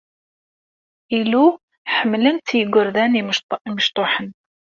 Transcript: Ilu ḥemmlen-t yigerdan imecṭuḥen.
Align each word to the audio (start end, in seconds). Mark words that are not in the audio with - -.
Ilu 1.17 1.45
ḥemmlen-t 1.95 2.49
yigerdan 2.57 3.17
imecṭuḥen. 3.73 4.29